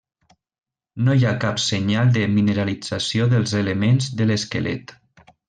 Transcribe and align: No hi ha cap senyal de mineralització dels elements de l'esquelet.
No 1.07 1.13
hi 1.19 1.27
ha 1.27 1.33
cap 1.43 1.61
senyal 1.63 2.09
de 2.15 2.23
mineralització 2.39 3.29
dels 3.35 3.55
elements 3.61 4.09
de 4.23 4.29
l'esquelet. 4.33 4.97